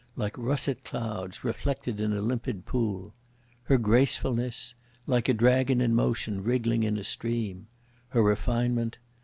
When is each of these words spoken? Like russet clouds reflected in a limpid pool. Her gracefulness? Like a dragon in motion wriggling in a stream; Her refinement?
Like 0.15 0.35
russet 0.35 0.83
clouds 0.83 1.43
reflected 1.43 1.99
in 1.99 2.11
a 2.11 2.21
limpid 2.21 2.65
pool. 2.65 3.13
Her 3.65 3.77
gracefulness? 3.77 4.73
Like 5.05 5.29
a 5.29 5.33
dragon 5.35 5.79
in 5.79 5.93
motion 5.93 6.43
wriggling 6.43 6.81
in 6.81 6.97
a 6.97 7.03
stream; 7.03 7.67
Her 8.07 8.23
refinement? 8.23 8.97